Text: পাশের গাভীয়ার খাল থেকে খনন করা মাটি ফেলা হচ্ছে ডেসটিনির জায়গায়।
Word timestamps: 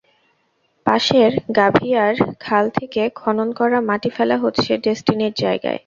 পাশের 0.85 1.31
গাভীয়ার 1.57 2.13
খাল 2.39 2.65
থেকে 2.77 3.01
খনন 3.15 3.49
করা 3.59 3.79
মাটি 3.89 4.09
ফেলা 4.15 4.37
হচ্ছে 4.37 4.71
ডেসটিনির 4.83 5.33
জায়গায়। 5.43 5.79